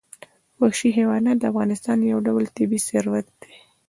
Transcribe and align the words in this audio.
وحشي 0.61 0.89
حیوانات 0.97 1.37
د 1.39 1.43
افغانستان 1.51 1.97
یو 2.11 2.19
ډول 2.27 2.45
طبعي 2.57 2.79
ثروت 2.87 3.27
دی. 3.41 3.53